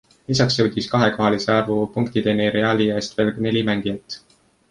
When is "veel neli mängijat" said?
3.21-4.19